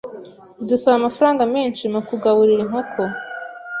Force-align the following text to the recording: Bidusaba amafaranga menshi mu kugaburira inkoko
Bidusaba 0.57 0.95
amafaranga 0.97 1.43
menshi 1.55 1.83
mu 1.93 2.01
kugaburira 2.07 2.61
inkoko 2.65 3.01